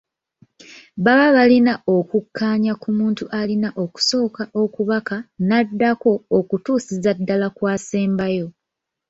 [1.03, 5.15] Baba balina okukkaanya ku muntu alina okusooka okubaka
[5.47, 8.47] n’addako okutuusiza ddala ku asembayo.